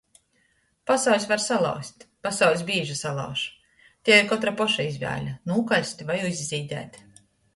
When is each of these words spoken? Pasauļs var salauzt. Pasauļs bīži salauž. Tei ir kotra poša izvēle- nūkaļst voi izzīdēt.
Pasauļs 0.91 1.25
var 1.31 1.41
salauzt. 1.43 2.05
Pasauļs 2.27 2.63
bīži 2.69 2.95
salauž. 3.01 3.43
Tei 4.09 4.17
ir 4.23 4.27
kotra 4.33 4.53
poša 4.63 4.85
izvēle- 4.93 5.35
nūkaļst 5.51 6.01
voi 6.11 6.17
izzīdēt. 6.33 6.99